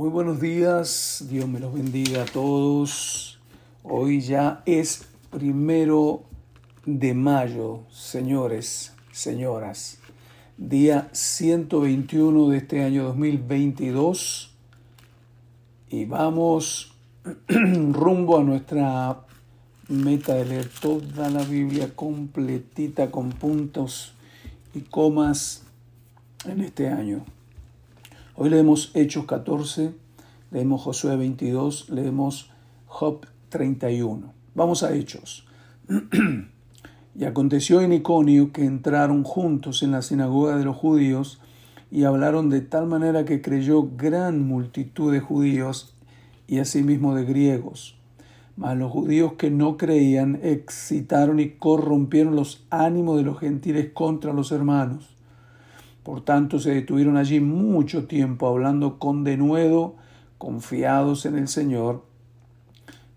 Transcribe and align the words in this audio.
Muy 0.00 0.08
buenos 0.08 0.40
días, 0.40 1.26
Dios 1.28 1.46
me 1.46 1.60
los 1.60 1.74
bendiga 1.74 2.22
a 2.22 2.24
todos. 2.24 3.38
Hoy 3.82 4.22
ya 4.22 4.62
es 4.64 5.06
primero 5.30 6.22
de 6.86 7.12
mayo, 7.12 7.80
señores, 7.90 8.94
señoras, 9.12 9.98
día 10.56 11.10
121 11.12 12.48
de 12.48 12.56
este 12.56 12.82
año 12.82 13.04
2022 13.08 14.54
y 15.90 16.06
vamos 16.06 16.94
rumbo 17.48 18.38
a 18.38 18.42
nuestra 18.42 19.20
meta 19.88 20.32
de 20.32 20.46
leer 20.46 20.70
toda 20.80 21.28
la 21.28 21.42
Biblia 21.44 21.94
completita 21.94 23.10
con 23.10 23.32
puntos 23.32 24.14
y 24.72 24.80
comas 24.80 25.64
en 26.46 26.62
este 26.62 26.88
año. 26.88 27.22
Hoy 28.42 28.48
leemos 28.48 28.90
Hechos 28.94 29.26
14, 29.26 29.92
leemos 30.50 30.80
Josué 30.80 31.14
22, 31.14 31.90
leemos 31.90 32.50
Job 32.86 33.26
31. 33.50 34.32
Vamos 34.54 34.82
a 34.82 34.94
Hechos. 34.94 35.46
y 37.14 37.24
aconteció 37.26 37.82
en 37.82 37.92
Iconio 37.92 38.50
que 38.50 38.64
entraron 38.64 39.24
juntos 39.24 39.82
en 39.82 39.90
la 39.90 40.00
sinagoga 40.00 40.56
de 40.56 40.64
los 40.64 40.74
judíos 40.74 41.38
y 41.90 42.04
hablaron 42.04 42.48
de 42.48 42.62
tal 42.62 42.86
manera 42.86 43.26
que 43.26 43.42
creyó 43.42 43.90
gran 43.94 44.40
multitud 44.40 45.12
de 45.12 45.20
judíos 45.20 45.94
y 46.46 46.60
asimismo 46.60 47.14
de 47.14 47.26
griegos. 47.26 47.98
Mas 48.56 48.74
los 48.78 48.90
judíos 48.90 49.34
que 49.34 49.50
no 49.50 49.76
creían 49.76 50.40
excitaron 50.42 51.40
y 51.40 51.50
corrompieron 51.50 52.36
los 52.36 52.64
ánimos 52.70 53.18
de 53.18 53.22
los 53.22 53.38
gentiles 53.38 53.90
contra 53.92 54.32
los 54.32 54.50
hermanos 54.50 55.19
por 56.02 56.22
tanto, 56.22 56.58
se 56.58 56.74
detuvieron 56.74 57.16
allí 57.16 57.40
mucho 57.40 58.06
tiempo 58.06 58.48
hablando 58.48 58.98
con 58.98 59.22
denuedo, 59.22 59.96
confiados 60.38 61.26
en 61.26 61.36
el 61.36 61.48
Señor, 61.48 62.04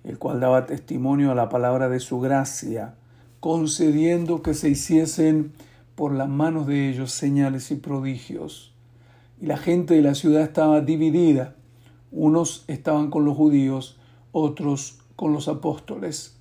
el 0.03 0.17
cual 0.17 0.41
daba 0.41 0.65
testimonio 0.65 1.31
a 1.31 1.35
la 1.35 1.47
palabra 1.47 1.87
de 1.87 2.01
su 2.01 2.19
gracia, 2.19 2.95
concediendo 3.39 4.41
que 4.41 4.53
se 4.53 4.69
hiciesen 4.69 5.53
por 5.95 6.13
las 6.13 6.27
manos 6.27 6.67
de 6.67 6.89
ellos 6.89 7.11
señales 7.11 7.71
y 7.71 7.75
prodigios. 7.75 8.73
Y 9.39 9.45
la 9.45 9.57
gente 9.57 9.93
de 9.93 10.01
la 10.01 10.15
ciudad 10.15 10.41
estaba 10.41 10.81
dividida. 10.81 11.55
Unos 12.11 12.65
estaban 12.67 13.09
con 13.09 13.25
los 13.25 13.37
judíos, 13.37 13.97
otros 14.31 14.99
con 15.15 15.31
los 15.31 15.47
apóstoles. 15.47 16.37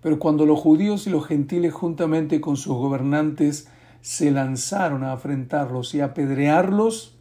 Pero 0.00 0.18
cuando 0.18 0.46
los 0.46 0.58
judíos 0.58 1.06
y 1.06 1.10
los 1.10 1.26
gentiles 1.26 1.72
juntamente 1.72 2.40
con 2.40 2.56
sus 2.56 2.74
gobernantes 2.76 3.68
se 4.08 4.30
lanzaron 4.30 5.04
a 5.04 5.12
afrentarlos 5.12 5.94
y 5.94 6.00
apedrearlos, 6.00 7.18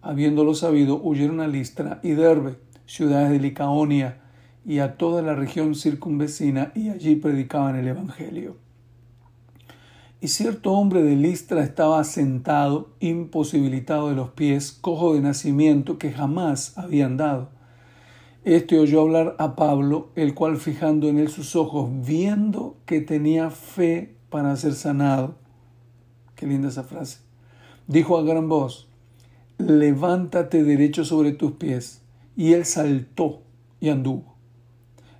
habiéndolo 0.00 0.54
sabido, 0.54 0.98
huyeron 1.02 1.42
a 1.42 1.46
Listra 1.46 2.00
y 2.02 2.12
Derbe, 2.12 2.56
ciudades 2.86 3.30
de 3.30 3.40
Licaonia, 3.40 4.22
y 4.64 4.78
a 4.78 4.96
toda 4.96 5.20
la 5.20 5.34
región 5.34 5.74
circunvecina, 5.74 6.72
y 6.74 6.88
allí 6.88 7.16
predicaban 7.16 7.76
el 7.76 7.88
Evangelio. 7.88 8.56
Y 10.22 10.28
cierto 10.28 10.72
hombre 10.72 11.02
de 11.02 11.14
Listra 11.14 11.62
estaba 11.62 12.02
sentado, 12.04 12.88
imposibilitado 13.00 14.08
de 14.08 14.16
los 14.16 14.30
pies, 14.30 14.72
cojo 14.72 15.12
de 15.12 15.20
nacimiento, 15.20 15.98
que 15.98 16.10
jamás 16.10 16.78
había 16.78 17.04
andado. 17.04 17.50
Este 18.44 18.78
oyó 18.78 19.02
hablar 19.02 19.36
a 19.38 19.56
Pablo, 19.56 20.08
el 20.14 20.32
cual 20.32 20.56
fijando 20.56 21.06
en 21.06 21.18
él 21.18 21.28
sus 21.28 21.54
ojos, 21.54 21.90
viendo 21.92 22.78
que 22.86 23.02
tenía 23.02 23.50
fe 23.50 24.16
para 24.30 24.56
ser 24.56 24.72
sanado, 24.72 25.43
Qué 26.34 26.46
linda 26.46 26.68
esa 26.68 26.84
frase. 26.84 27.18
Dijo 27.86 28.18
a 28.18 28.22
gran 28.22 28.48
voz, 28.48 28.88
levántate 29.58 30.64
derecho 30.64 31.04
sobre 31.04 31.32
tus 31.32 31.52
pies. 31.52 32.02
Y 32.36 32.52
él 32.52 32.64
saltó 32.64 33.42
y 33.80 33.90
anduvo. 33.90 34.34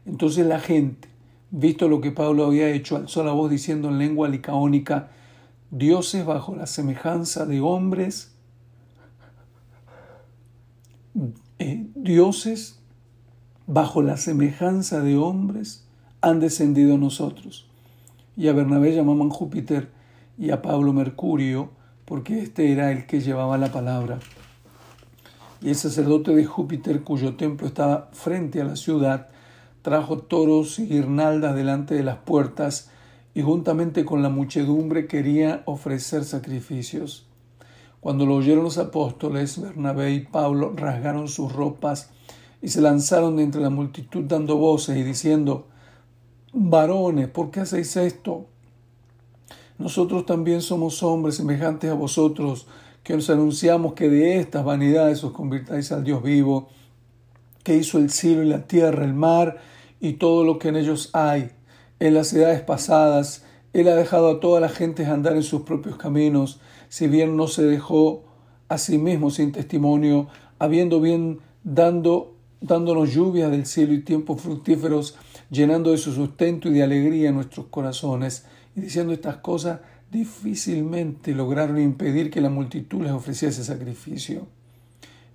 Entonces 0.06 0.46
la 0.46 0.60
gente, 0.60 1.08
visto 1.50 1.88
lo 1.88 2.00
que 2.00 2.10
Pablo 2.10 2.44
había 2.44 2.68
hecho, 2.70 2.96
alzó 2.96 3.24
la 3.24 3.32
voz 3.32 3.50
diciendo 3.50 3.88
en 3.88 3.98
lengua 3.98 4.28
licaónica, 4.28 5.10
dioses 5.70 6.26
bajo 6.26 6.54
la 6.54 6.66
semejanza 6.66 7.46
de 7.46 7.60
hombres, 7.60 8.32
eh, 11.58 11.86
dioses 11.94 12.80
bajo 13.66 14.02
la 14.02 14.16
semejanza 14.16 15.00
de 15.00 15.16
hombres 15.16 15.86
han 16.20 16.40
descendido 16.40 16.94
a 16.94 16.98
nosotros. 16.98 17.66
Y 18.36 18.48
a 18.48 18.52
Bernabé 18.52 18.94
llamaban 18.94 19.30
Júpiter 19.30 19.90
y 20.38 20.50
a 20.50 20.62
Pablo 20.62 20.92
Mercurio, 20.92 21.70
porque 22.04 22.40
este 22.40 22.72
era 22.72 22.92
el 22.92 23.06
que 23.06 23.20
llevaba 23.20 23.58
la 23.58 23.72
palabra. 23.72 24.18
Y 25.60 25.70
el 25.70 25.76
sacerdote 25.76 26.34
de 26.34 26.44
Júpiter, 26.44 27.02
cuyo 27.02 27.36
templo 27.36 27.66
estaba 27.66 28.10
frente 28.12 28.60
a 28.60 28.64
la 28.64 28.76
ciudad, 28.76 29.28
trajo 29.82 30.18
toros 30.18 30.78
y 30.78 30.86
guirnaldas 30.86 31.54
delante 31.54 31.94
de 31.94 32.02
las 32.02 32.18
puertas, 32.18 32.90
y 33.34 33.42
juntamente 33.42 34.04
con 34.04 34.22
la 34.22 34.28
muchedumbre 34.28 35.06
quería 35.06 35.62
ofrecer 35.66 36.24
sacrificios. 36.24 37.26
Cuando 38.00 38.26
lo 38.26 38.36
oyeron 38.36 38.64
los 38.64 38.78
apóstoles, 38.78 39.60
Bernabé 39.60 40.12
y 40.12 40.20
Pablo 40.20 40.72
rasgaron 40.76 41.26
sus 41.26 41.52
ropas 41.52 42.10
y 42.60 42.68
se 42.68 42.80
lanzaron 42.80 43.36
de 43.36 43.42
entre 43.42 43.62
la 43.62 43.70
multitud 43.70 44.24
dando 44.24 44.56
voces 44.56 44.96
y 44.96 45.02
diciendo, 45.02 45.68
Varones, 46.52 47.28
¿por 47.28 47.50
qué 47.50 47.60
hacéis 47.60 47.96
esto? 47.96 48.46
Nosotros 49.78 50.24
también 50.24 50.60
somos 50.60 51.02
hombres 51.02 51.36
semejantes 51.36 51.90
a 51.90 51.94
vosotros, 51.94 52.66
que 53.02 53.14
os 53.14 53.28
anunciamos 53.28 53.94
que 53.94 54.08
de 54.08 54.38
estas 54.38 54.64
vanidades 54.64 55.24
os 55.24 55.32
convirtáis 55.32 55.90
al 55.92 56.04
Dios 56.04 56.22
vivo, 56.22 56.68
que 57.64 57.76
hizo 57.76 57.98
el 57.98 58.10
cielo 58.10 58.42
y 58.42 58.48
la 58.48 58.66
tierra, 58.66 59.04
el 59.04 59.14
mar 59.14 59.58
y 60.00 60.14
todo 60.14 60.44
lo 60.44 60.58
que 60.58 60.68
en 60.68 60.76
ellos 60.76 61.10
hay. 61.12 61.50
En 61.98 62.14
las 62.14 62.32
edades 62.32 62.60
pasadas, 62.60 63.44
Él 63.72 63.88
ha 63.88 63.96
dejado 63.96 64.30
a 64.30 64.40
toda 64.40 64.60
la 64.60 64.68
gente 64.68 65.06
andar 65.06 65.34
en 65.34 65.42
sus 65.42 65.62
propios 65.62 65.96
caminos, 65.96 66.60
si 66.88 67.08
bien 67.08 67.36
no 67.36 67.48
se 67.48 67.64
dejó 67.64 68.22
a 68.68 68.78
sí 68.78 68.96
mismo 68.96 69.30
sin 69.30 69.52
testimonio, 69.52 70.28
habiendo 70.58 71.00
bien 71.00 71.40
dando, 71.64 72.34
dándonos 72.60 73.12
lluvia 73.12 73.48
del 73.48 73.66
cielo 73.66 73.92
y 73.92 74.02
tiempos 74.02 74.40
fructíferos, 74.40 75.16
llenando 75.50 75.90
de 75.90 75.98
su 75.98 76.12
sustento 76.12 76.68
y 76.68 76.74
de 76.74 76.82
alegría 76.82 77.32
nuestros 77.32 77.66
corazones 77.66 78.46
y 78.76 78.80
diciendo 78.80 79.12
estas 79.12 79.36
cosas, 79.36 79.80
difícilmente 80.10 81.34
lograron 81.34 81.80
impedir 81.80 82.30
que 82.30 82.40
la 82.40 82.50
multitud 82.50 83.02
les 83.02 83.12
ofreciese 83.12 83.64
sacrificio. 83.64 84.46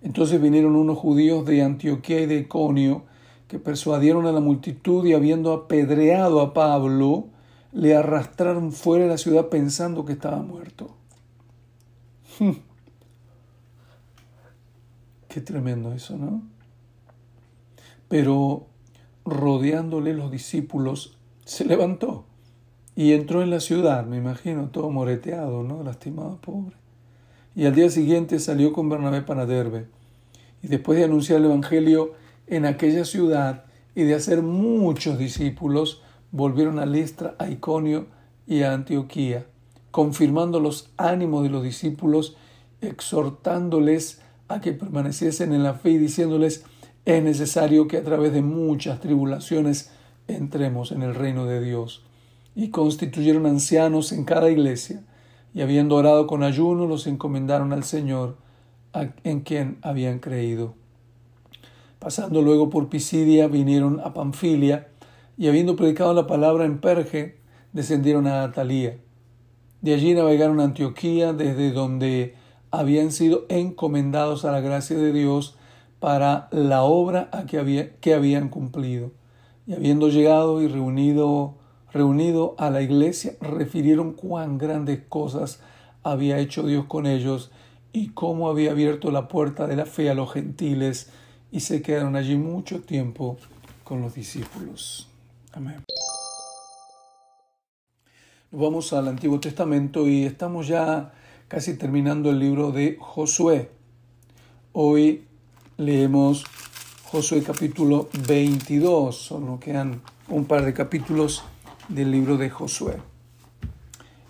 Entonces 0.02 0.42
vinieron 0.42 0.76
unos 0.76 0.98
judíos 0.98 1.46
de 1.46 1.62
Antioquía 1.62 2.22
y 2.22 2.26
de 2.26 2.40
Iconio, 2.40 3.04
que 3.48 3.60
persuadieron 3.60 4.26
a 4.26 4.32
la 4.32 4.40
multitud 4.40 5.06
y 5.06 5.14
habiendo 5.14 5.54
apedreado 5.54 6.40
a 6.42 6.54
Pablo, 6.54 7.28
le 7.72 7.96
arrastraron 7.96 8.72
fuera 8.72 9.04
de 9.06 9.10
la 9.10 9.18
ciudad 9.18 9.50
pensando 9.50 10.06
que 10.06 10.14
estaba 10.14 10.42
muerto. 10.42 10.96
Qué 15.28 15.42
tremendo 15.42 15.94
eso, 15.94 16.18
¿no? 16.18 16.42
Pero 18.08 18.68
rodeándole 19.26 20.14
los 20.14 20.32
discípulos, 20.32 21.18
se 21.46 21.66
levantó 21.66 22.26
y 23.00 23.14
entró 23.14 23.42
en 23.42 23.50
la 23.50 23.62
ciudad, 23.62 24.06
me 24.06 24.18
imagino, 24.18 24.68
todo 24.72 24.90
moreteado, 24.90 25.64
¿no? 25.64 25.84
Lastimado, 25.84 26.38
pobre. 26.42 26.76
Y 27.56 27.66
al 27.66 27.74
día 27.74 27.90
siguiente 27.90 28.40
salió 28.40 28.74
con 28.74 28.90
Bernabé 28.90 29.22
para 29.22 29.46
Derbe. 29.46 29.86
Y 30.62 30.68
después 30.68 31.00
de 31.00 31.06
anunciar 31.06 31.40
el 31.40 31.46
Evangelio 31.46 32.12
en 32.48 32.66
aquella 32.66 33.06
ciudad 33.06 33.64
y 33.96 34.04
de 34.04 34.16
hacer 34.16 34.42
muchos 34.42 35.18
discípulos, 35.18 36.04
volvieron 36.32 36.78
a 36.78 36.86
Listra, 36.86 37.36
a 37.40 37.50
Iconio 37.50 38.08
y 38.46 38.64
a 38.64 38.74
Antioquía, 38.74 39.46
confirmando 39.92 40.60
los 40.60 40.92
ánimos 40.98 41.44
de 41.44 41.52
los 41.52 41.64
discípulos, 41.64 42.36
exhortándoles 42.82 44.22
a 44.50 44.60
que 44.60 44.74
permaneciesen 44.74 45.54
en 45.54 45.64
la 45.64 45.76
fe 45.76 45.92
y 45.92 46.00
diciéndoles, 46.00 46.66
es 47.06 47.24
necesario 47.24 47.88
que 47.88 47.96
a 47.96 48.04
través 48.04 48.34
de 48.34 48.42
muchas 48.42 49.00
tribulaciones 49.00 49.90
entremos 50.28 50.92
en 50.92 51.04
el 51.04 51.16
reino 51.16 51.46
de 51.46 51.62
Dios 51.62 52.04
y 52.60 52.72
constituyeron 52.72 53.46
ancianos 53.46 54.12
en 54.12 54.26
cada 54.26 54.52
iglesia, 54.52 55.02
y 55.54 55.62
habiendo 55.62 55.96
orado 55.96 56.28
con 56.28 56.44
ayuno, 56.44 56.88
los 56.88 57.08
encomendaron 57.08 57.72
al 57.72 57.86
Señor, 57.86 58.36
en 59.24 59.40
quien 59.40 59.78
habían 59.82 60.20
creído. 60.20 60.74
Pasando 62.00 62.42
luego 62.42 62.70
por 62.70 62.90
Pisidia, 62.90 63.48
vinieron 63.48 64.02
a 64.02 64.14
Panfilia, 64.14 64.90
y 65.38 65.48
habiendo 65.48 65.78
predicado 65.78 66.14
la 66.14 66.28
palabra 66.28 66.66
en 66.66 66.82
Perge, 66.82 67.38
descendieron 67.72 68.28
a 68.28 68.44
Atalía. 68.44 68.98
De 69.82 69.94
allí 69.94 70.14
navegaron 70.14 70.60
a 70.60 70.66
Antioquía, 70.66 71.32
desde 71.32 71.72
donde 71.72 72.36
habían 72.72 73.14
sido 73.14 73.46
encomendados 73.48 74.44
a 74.44 74.52
la 74.52 74.60
gracia 74.60 74.98
de 74.98 75.14
Dios 75.14 75.56
para 76.02 76.50
la 76.52 76.84
obra 76.84 77.30
a 77.32 77.46
que, 77.46 77.94
que 78.02 78.14
habían 78.14 78.50
cumplido. 78.50 79.12
Y 79.66 79.76
habiendo 79.76 80.10
llegado 80.10 80.62
y 80.62 80.68
reunido 80.68 81.59
reunido 81.92 82.56
a 82.58 82.70
la 82.70 82.82
iglesia, 82.82 83.34
refirieron 83.42 84.14
cuán 84.14 84.58
grandes 84.58 85.02
cosas 85.10 85.60
había 86.04 86.40
hecho 86.40 86.66
Dios 86.66 86.86
con 86.86 87.06
ellos 87.06 87.52
y 87.92 88.10
cómo 88.10 88.50
había 88.50 88.72
abierto 88.72 89.12
la 89.12 89.28
puerta 89.28 89.68
de 89.68 89.76
la 89.76 89.86
fe 89.86 90.10
a 90.10 90.14
los 90.14 90.32
gentiles 90.32 91.10
y 91.52 91.62
se 91.62 91.82
quedaron 91.82 92.16
allí 92.16 92.38
mucho 92.38 92.82
tiempo 92.82 93.38
con 93.84 94.02
los 94.02 94.14
discípulos. 94.14 95.10
Amén. 95.52 95.84
Vamos 98.52 98.94
al 98.94 99.08
Antiguo 99.08 99.40
Testamento 99.40 100.08
y 100.08 100.26
estamos 100.26 100.68
ya 100.68 101.14
casi 101.48 101.78
terminando 101.78 102.30
el 102.30 102.40
libro 102.40 102.72
de 102.72 102.98
Josué. 103.00 103.72
Hoy 104.74 105.24
leemos 105.78 106.46
Josué 107.04 107.42
capítulo 107.42 108.10
22, 108.28 109.16
solo 109.16 109.60
quedan 109.60 110.02
un 110.28 110.46
par 110.46 110.64
de 110.64 110.74
capítulos 110.74 111.44
del 111.90 112.12
libro 112.12 112.38
de 112.38 112.50
Josué. 112.50 112.98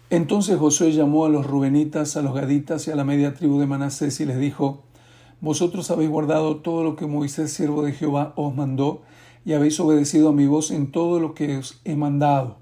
Entonces 0.10 0.58
Josué 0.58 0.92
llamó 0.92 1.26
a 1.26 1.30
los 1.30 1.46
rubenitas, 1.46 2.18
a 2.18 2.22
los 2.22 2.34
gaditas 2.34 2.88
y 2.88 2.92
a 2.92 2.96
la 2.96 3.04
media 3.04 3.36
tribu 3.36 3.60
de 3.60 3.68
Manasés 3.68 4.20
y 4.20 4.26
les 4.26 4.40
dijo, 4.40 4.84
Vosotros 5.42 5.92
habéis 5.92 6.10
guardado 6.10 6.58
todo 6.58 6.84
lo 6.84 6.96
que 6.96 7.06
Moisés, 7.06 7.54
siervo 7.54 7.84
de 7.84 7.94
Jehová, 7.94 8.34
os 8.36 8.56
mandó, 8.56 9.04
y 9.46 9.54
habéis 9.54 9.80
obedecido 9.80 10.30
a 10.30 10.34
mi 10.34 10.48
voz 10.48 10.72
en 10.72 10.92
todo 10.92 11.20
lo 11.20 11.34
que 11.34 11.58
os 11.58 11.80
he 11.86 11.96
mandado. 11.96 12.58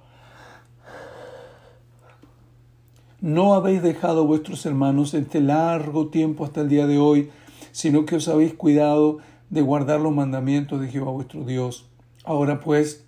No 3.20 3.56
habéis 3.56 3.82
dejado 3.82 4.22
a 4.22 4.26
vuestros 4.26 4.64
hermanos 4.66 5.16
este 5.16 5.40
largo 5.40 6.10
tiempo 6.10 6.46
hasta 6.46 6.62
el 6.62 6.70
día 6.70 6.86
de 6.86 7.00
hoy, 7.00 7.32
sino 7.72 8.06
que 8.06 8.18
os 8.18 8.28
habéis 8.28 8.54
cuidado 8.54 9.18
de 9.50 9.62
guardar 9.62 10.02
los 10.02 10.14
mandamientos 10.14 10.80
de 10.82 10.90
Jehová 10.90 11.12
vuestro 11.12 11.44
Dios. 11.44 11.88
Ahora 12.26 12.60
pues, 12.60 13.07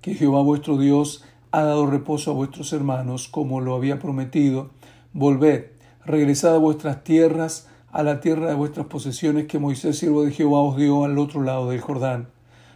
que 0.00 0.14
Jehová 0.14 0.42
vuestro 0.42 0.78
Dios 0.78 1.24
ha 1.50 1.62
dado 1.62 1.86
reposo 1.86 2.30
a 2.30 2.34
vuestros 2.34 2.72
hermanos, 2.72 3.28
como 3.28 3.60
lo 3.60 3.74
había 3.74 3.98
prometido. 3.98 4.70
Volved, 5.12 5.66
regresad 6.04 6.54
a 6.54 6.58
vuestras 6.58 7.04
tierras, 7.04 7.68
a 7.92 8.02
la 8.02 8.20
tierra 8.20 8.48
de 8.48 8.54
vuestras 8.54 8.86
posesiones 8.86 9.46
que 9.46 9.58
Moisés, 9.58 9.98
siervo 9.98 10.24
de 10.24 10.32
Jehová, 10.32 10.60
os 10.60 10.76
dio 10.76 11.04
al 11.04 11.18
otro 11.18 11.42
lado 11.42 11.70
del 11.70 11.80
Jordán. 11.80 12.28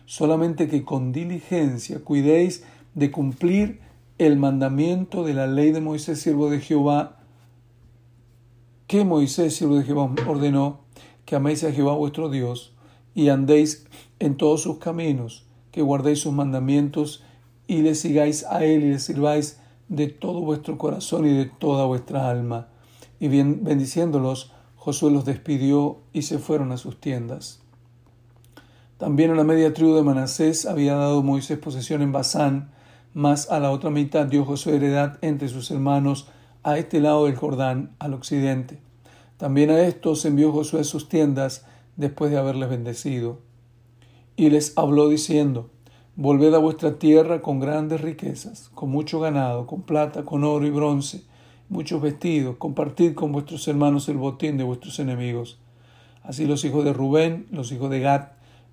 Solamente 0.06 0.68
que 0.68 0.84
con 0.84 1.12
diligencia 1.12 2.00
cuidéis 2.00 2.64
de 2.94 3.10
cumplir 3.10 3.80
el 4.18 4.36
mandamiento 4.36 5.24
de 5.24 5.34
la 5.34 5.46
ley 5.46 5.72
de 5.72 5.80
Moisés, 5.80 6.20
siervo 6.20 6.50
de 6.50 6.60
Jehová, 6.60 7.18
que 8.86 9.04
Moisés, 9.04 9.56
siervo 9.56 9.76
de 9.76 9.84
Jehová, 9.84 10.12
ordenó 10.26 10.80
que 11.24 11.36
améis 11.36 11.64
a 11.64 11.72
Jehová 11.72 11.94
vuestro 11.94 12.28
Dios 12.28 12.74
y 13.14 13.28
andéis 13.28 13.86
en 14.18 14.36
todos 14.36 14.62
sus 14.62 14.78
caminos, 14.78 15.46
que 15.74 15.82
guardéis 15.82 16.20
sus 16.20 16.32
mandamientos 16.32 17.24
y 17.66 17.82
le 17.82 17.96
sigáis 17.96 18.44
a 18.44 18.64
Él 18.64 18.84
y 18.84 18.90
le 18.90 19.00
sirváis 19.00 19.58
de 19.88 20.06
todo 20.06 20.40
vuestro 20.40 20.78
corazón 20.78 21.26
y 21.26 21.30
de 21.30 21.46
toda 21.46 21.84
vuestra 21.84 22.30
alma. 22.30 22.68
Y 23.18 23.26
bien, 23.26 23.64
bendiciéndolos, 23.64 24.52
Josué 24.76 25.10
los 25.10 25.24
despidió 25.24 25.98
y 26.12 26.22
se 26.22 26.38
fueron 26.38 26.70
a 26.70 26.76
sus 26.76 27.00
tiendas. 27.00 27.60
También 28.98 29.32
a 29.32 29.34
la 29.34 29.42
media 29.42 29.74
tribu 29.74 29.96
de 29.96 30.04
Manasés 30.04 30.64
había 30.64 30.94
dado 30.94 31.24
Moisés 31.24 31.58
posesión 31.58 32.02
en 32.02 32.12
Basán, 32.12 32.70
mas 33.12 33.50
a 33.50 33.58
la 33.58 33.72
otra 33.72 33.90
mitad 33.90 34.26
dio 34.26 34.44
Josué 34.44 34.76
heredad 34.76 35.18
entre 35.22 35.48
sus 35.48 35.72
hermanos 35.72 36.28
a 36.62 36.78
este 36.78 37.00
lado 37.00 37.24
del 37.24 37.34
Jordán, 37.34 37.96
al 37.98 38.14
occidente. 38.14 38.78
También 39.38 39.70
a 39.70 39.80
estos 39.80 40.24
envió 40.24 40.52
Josué 40.52 40.82
a 40.82 40.84
sus 40.84 41.08
tiendas 41.08 41.66
después 41.96 42.30
de 42.30 42.38
haberles 42.38 42.70
bendecido. 42.70 43.40
Y 44.36 44.50
les 44.50 44.76
habló 44.76 45.08
diciendo, 45.08 45.70
Volved 46.16 46.54
a 46.54 46.58
vuestra 46.58 46.98
tierra 46.98 47.42
con 47.42 47.58
grandes 47.58 48.00
riquezas, 48.00 48.70
con 48.74 48.88
mucho 48.90 49.18
ganado, 49.18 49.66
con 49.66 49.82
plata, 49.82 50.24
con 50.24 50.44
oro 50.44 50.64
y 50.64 50.70
bronce, 50.70 51.24
muchos 51.68 52.00
vestidos, 52.00 52.56
compartid 52.56 53.14
con 53.14 53.32
vuestros 53.32 53.66
hermanos 53.66 54.08
el 54.08 54.16
botín 54.16 54.56
de 54.56 54.62
vuestros 54.62 55.00
enemigos. 55.00 55.58
Así 56.22 56.46
los 56.46 56.64
hijos 56.64 56.84
de 56.84 56.92
Rubén, 56.92 57.46
los 57.50 57.72
hijos 57.72 57.90
de 57.90 57.98
Gad 57.98 58.28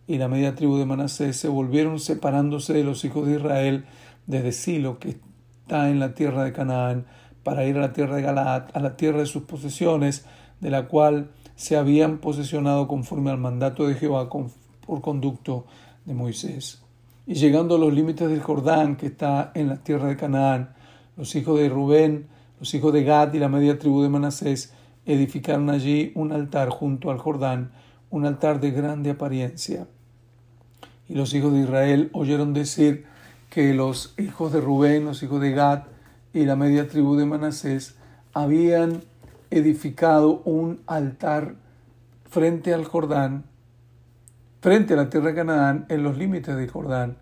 y 0.08 0.18
la 0.18 0.28
media 0.28 0.54
tribu 0.54 0.78
de 0.78 0.86
Manasés 0.86 1.36
se 1.36 1.48
volvieron 1.48 2.00
separándose 2.00 2.74
de 2.74 2.84
los 2.84 3.04
hijos 3.06 3.28
de 3.28 3.38
Israel 3.38 3.86
desde 4.28 4.52
Silo, 4.52 5.00
que 5.00 5.10
está 5.10 5.90
en 5.90 6.00
la 6.00 6.14
tierra 6.14 6.44
de 6.44 6.54
Canaán, 6.54 7.06
para 7.44 7.66
ir 7.66 7.78
a 7.78 7.82
la 7.82 7.94
tierra 7.94 8.18
de 8.18 8.22
Galaad, 8.22 8.66
a 8.74 8.80
la 8.80 8.98
tierra 8.98 9.20
de 9.20 9.26
sus 9.26 9.44
posesiones, 9.44 10.26
de 10.60 10.70
la 10.70 10.88
cual 10.88 11.32
se 11.56 11.76
habían 11.76 12.20
posesionado 12.20 12.88
conforme 12.88 13.32
al 13.32 13.40
mandato 13.40 13.88
de 13.88 13.96
Jehová 13.96 14.30
por 14.92 15.00
conducto 15.00 15.68
de 16.04 16.14
Moisés. 16.14 16.82
Y 17.26 17.36
llegando 17.36 17.76
a 17.76 17.80
los 17.80 17.94
límites 17.94 18.30
del 18.30 18.42
Jordán, 18.42 18.98
que 18.98 19.06
está 19.06 19.54
en 19.56 19.70
la 19.70 19.78
tierra 19.78 20.10
de 20.10 20.18
Canaán, 20.18 20.74
los 21.16 21.34
hijos 21.34 21.58
de 21.58 21.70
Rubén, 21.70 22.28
los 22.60 22.74
hijos 22.74 22.92
de 22.92 23.06
Gad 23.06 23.34
y 23.34 23.40
la 23.40 23.48
media 23.48 23.80
tribu 23.80 24.02
de 24.02 24.10
Manasés 24.10 24.74
edificaron 25.06 25.70
allí 25.70 26.12
un 26.14 26.34
altar 26.34 26.68
junto 26.68 27.10
al 27.10 27.20
Jordán, 27.20 27.72
un 28.10 28.26
altar 28.26 28.60
de 28.60 28.72
grande 28.72 29.12
apariencia. 29.12 29.88
Y 31.08 31.14
los 31.14 31.34
hijos 31.34 31.54
de 31.54 31.62
Israel 31.62 32.10
oyeron 32.12 32.54
decir 32.54 33.06
que 33.50 33.74
los 33.74 34.14
hijos 34.20 34.52
de 34.52 34.60
Rubén, 34.60 35.06
los 35.06 35.24
hijos 35.24 35.40
de 35.40 35.52
Gad 35.52 35.84
y 36.34 36.44
la 36.44 36.58
media 36.58 36.90
tribu 36.90 37.16
de 37.16 37.26
Manasés 37.26 37.96
habían 38.34 39.04
edificado 39.52 40.42
un 40.44 40.82
altar 40.86 41.56
frente 42.30 42.74
al 42.74 42.84
Jordán 42.84 43.46
frente 44.62 44.94
a 44.94 44.98
la 44.98 45.10
tierra 45.10 45.30
de 45.30 45.36
Canaán, 45.36 45.86
en 45.90 46.04
los 46.04 46.18
límites 46.18 46.56
del 46.56 46.70
Jordán, 46.70 47.18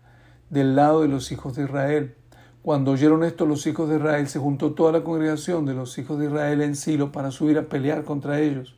del 0.50 0.76
lado 0.76 1.04
de 1.04 1.08
los 1.08 1.32
hijos 1.32 1.56
de 1.56 1.64
Israel. 1.64 2.16
Cuando 2.62 2.92
oyeron 2.92 3.24
esto 3.24 3.46
los 3.46 3.66
hijos 3.66 3.90
de 3.90 3.96
Israel, 3.96 4.28
se 4.28 4.40
juntó 4.40 4.74
toda 4.74 4.92
la 4.92 5.04
congregación 5.06 5.66
de 5.66 5.74
los 5.74 5.98
hijos 5.98 6.20
de 6.20 6.26
Israel 6.26 6.62
en 6.62 6.76
Silo 6.76 7.14
para 7.14 7.32
subir 7.32 7.58
a 7.58 7.64
pelear 7.64 8.04
contra 8.04 8.42
ellos. 8.42 8.76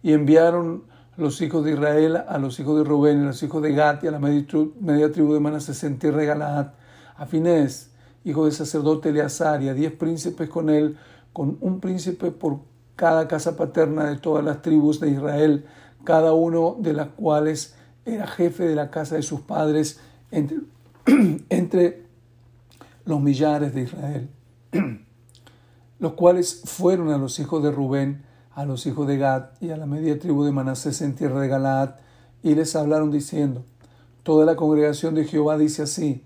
Y 0.00 0.12
enviaron 0.12 0.84
los 1.16 1.40
hijos 1.42 1.64
de 1.64 1.72
Israel 1.72 2.16
a 2.16 2.38
los 2.38 2.60
hijos 2.60 2.78
de 2.78 2.84
Rubén 2.84 3.18
y 3.18 3.22
a 3.22 3.26
los 3.26 3.42
hijos 3.42 3.60
de 3.60 3.72
Gad 3.72 4.02
y 4.04 4.06
a 4.06 4.12
la 4.12 4.20
media 4.20 5.12
tribu 5.12 5.34
de 5.34 5.40
Manasés 5.40 5.82
en 5.82 5.98
tierra 5.98 6.18
de 6.18 6.26
Galaad, 6.26 6.68
a 7.16 7.26
Finés, 7.26 7.90
hijo 8.24 8.44
del 8.44 8.54
sacerdote 8.54 9.08
Eleazar, 9.08 9.60
y 9.60 9.68
a 9.68 9.74
diez 9.74 9.92
príncipes 9.92 10.48
con 10.48 10.70
él, 10.70 10.96
con 11.32 11.58
un 11.60 11.80
príncipe 11.80 12.30
por 12.30 12.60
cada 12.94 13.26
casa 13.26 13.56
paterna 13.56 14.04
de 14.04 14.18
todas 14.18 14.44
las 14.44 14.62
tribus 14.62 15.00
de 15.00 15.10
Israel, 15.10 15.66
cada 16.04 16.32
uno 16.32 16.76
de 16.78 16.92
las 16.92 17.08
cuales 17.08 17.74
era 18.04 18.26
jefe 18.26 18.64
de 18.64 18.74
la 18.74 18.90
casa 18.90 19.16
de 19.16 19.22
sus 19.22 19.40
padres 19.40 20.00
entre, 20.30 20.58
los 23.04 23.20
millares 23.20 23.74
de 23.74 23.82
Israel, 23.82 24.28
los 25.98 26.12
cuales 26.14 26.62
fueron 26.64 27.10
a 27.10 27.18
los 27.18 27.38
hijos 27.38 27.62
de 27.62 27.70
Rubén, 27.70 28.22
a 28.54 28.64
los 28.64 28.86
hijos 28.86 29.06
de 29.06 29.18
Gad 29.18 29.50
y 29.60 29.70
a 29.70 29.76
la 29.76 29.86
media 29.86 30.18
tribu 30.18 30.44
de 30.44 30.52
Manasés 30.52 31.00
en 31.02 31.14
tierra 31.14 31.40
de 31.40 31.48
Galaad, 31.48 31.96
y 32.42 32.54
les 32.54 32.74
hablaron 32.74 33.10
diciendo, 33.10 33.64
Toda 34.22 34.44
la 34.44 34.54
congregación 34.54 35.14
de 35.14 35.24
Jehová 35.24 35.58
dice 35.58 35.82
así, 35.82 36.24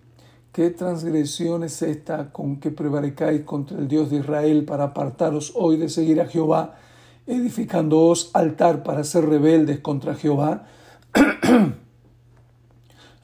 ¿qué 0.53 0.71
transgresión 0.71 1.65
es 1.65 1.81
esta 1.81 2.31
con 2.31 2.61
que 2.61 2.71
prevaricáis 2.71 3.43
contra 3.43 3.79
el 3.79 3.89
Dios 3.89 4.11
de 4.11 4.19
Israel 4.19 4.65
para 4.65 4.85
apartaros 4.85 5.53
hoy 5.55 5.79
de 5.79 5.89
seguir 5.89 6.21
a 6.21 6.27
Jehová 6.27 6.77
edificándoos 7.27 8.31
altar 8.35 8.83
para 8.83 9.05
ser 9.05 9.29
rebeldes 9.29 9.81
contra 9.81 10.15
Jehová? 10.15 10.67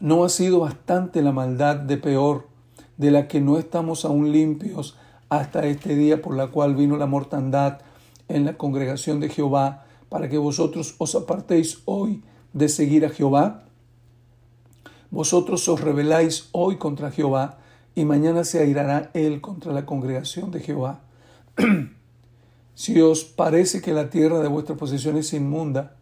¿No 0.00 0.24
ha 0.24 0.28
sido 0.28 0.60
bastante 0.60 1.22
la 1.22 1.32
maldad 1.32 1.76
de 1.76 1.96
peor, 1.96 2.48
de 2.96 3.10
la 3.10 3.28
que 3.28 3.40
no 3.40 3.58
estamos 3.58 4.04
aún 4.04 4.32
limpios 4.32 4.96
hasta 5.28 5.66
este 5.66 5.94
día 5.94 6.20
por 6.20 6.36
la 6.36 6.48
cual 6.48 6.74
vino 6.74 6.96
la 6.96 7.06
mortandad 7.06 7.78
en 8.28 8.44
la 8.44 8.58
congregación 8.58 9.20
de 9.20 9.28
Jehová, 9.28 9.86
para 10.08 10.28
que 10.28 10.38
vosotros 10.38 10.94
os 10.98 11.14
apartéis 11.14 11.82
hoy 11.84 12.22
de 12.52 12.68
seguir 12.68 13.06
a 13.06 13.10
Jehová? 13.10 13.64
Vosotros 15.10 15.68
os 15.68 15.80
rebeláis 15.80 16.48
hoy 16.52 16.76
contra 16.76 17.10
Jehová, 17.10 17.58
y 17.94 18.04
mañana 18.04 18.44
se 18.44 18.60
airará 18.60 19.10
él 19.14 19.40
contra 19.40 19.72
la 19.72 19.86
congregación 19.86 20.50
de 20.50 20.60
Jehová. 20.60 21.00
Si 22.74 22.98
os 23.02 23.24
parece 23.24 23.82
que 23.82 23.92
la 23.92 24.08
tierra 24.08 24.40
de 24.40 24.48
vuestra 24.48 24.76
posesión 24.76 25.18
es 25.18 25.34
inmunda, 25.34 25.96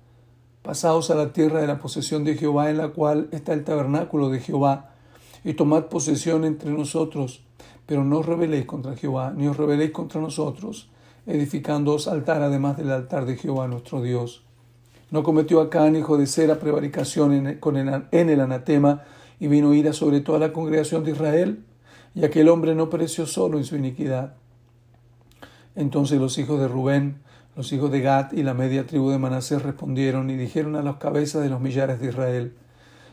pasaos 0.62 1.10
a 1.10 1.16
la 1.16 1.32
tierra 1.32 1.60
de 1.60 1.66
la 1.66 1.78
posesión 1.78 2.22
de 2.22 2.36
Jehová 2.36 2.70
en 2.70 2.78
la 2.78 2.90
cual 2.90 3.28
está 3.32 3.54
el 3.54 3.64
tabernáculo 3.64 4.30
de 4.30 4.38
Jehová, 4.38 4.90
y 5.42 5.54
tomad 5.54 5.86
posesión 5.86 6.44
entre 6.44 6.70
nosotros, 6.70 7.42
pero 7.86 8.04
no 8.04 8.18
os 8.18 8.26
rebeléis 8.26 8.66
contra 8.66 8.96
Jehová, 8.96 9.32
ni 9.36 9.48
os 9.48 9.56
rebeléis 9.56 9.90
contra 9.90 10.20
nosotros, 10.20 10.90
edificándoos 11.26 12.06
altar 12.06 12.42
además 12.42 12.76
del 12.76 12.92
altar 12.92 13.26
de 13.26 13.36
Jehová 13.36 13.66
nuestro 13.66 14.00
Dios. 14.00 14.44
No 15.10 15.24
cometió 15.24 15.60
Acán, 15.60 15.96
hijo 15.96 16.18
de 16.18 16.28
Sera, 16.28 16.60
prevaricación 16.60 17.32
en 17.32 17.46
el, 17.48 17.58
en 18.12 18.30
el 18.30 18.40
anatema, 18.40 19.02
y 19.40 19.48
vino 19.48 19.74
ira 19.74 19.92
sobre 19.92 20.20
toda 20.20 20.38
la 20.38 20.52
congregación 20.52 21.02
de 21.02 21.12
Israel, 21.12 21.64
y 22.14 22.24
aquel 22.24 22.48
hombre 22.48 22.76
no 22.76 22.90
pereció 22.90 23.26
solo 23.26 23.58
en 23.58 23.64
su 23.64 23.76
iniquidad 23.76 24.34
entonces 25.74 26.20
los 26.20 26.36
hijos 26.38 26.60
de 26.60 26.68
Rubén, 26.68 27.20
los 27.56 27.72
hijos 27.72 27.90
de 27.90 28.00
Gad 28.00 28.32
y 28.32 28.42
la 28.42 28.54
media 28.54 28.86
tribu 28.86 29.10
de 29.10 29.18
Manasés 29.18 29.62
respondieron 29.62 30.30
y 30.30 30.36
dijeron 30.36 30.76
a 30.76 30.82
las 30.82 30.96
cabezas 30.96 31.42
de 31.42 31.48
los 31.48 31.60
millares 31.60 32.00
de 32.00 32.08
Israel, 32.08 32.54